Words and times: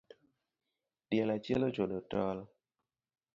Diel 1.11 1.29
achiel 1.35 1.61
ochodo 1.67 1.99
tol 2.11 2.37